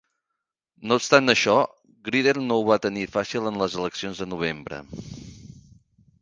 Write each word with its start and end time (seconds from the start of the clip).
No 0.91 0.95
obstant 1.01 1.33
això, 1.33 1.53
Grider 2.09 2.33
no 2.45 2.57
ho 2.61 2.63
va 2.71 2.79
tenir 2.87 3.05
fàcil 3.17 3.51
en 3.51 3.61
les 3.63 3.77
eleccions 3.83 4.23
de 4.25 4.29
novembre. 4.33 4.81